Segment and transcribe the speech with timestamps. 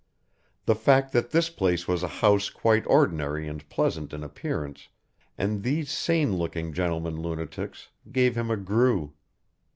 [0.65, 4.89] The fact that this place was a house quite ordinary and pleasant in appearance,
[5.37, 9.13] and these sane looking gentlemen lunatics, gave him a grue.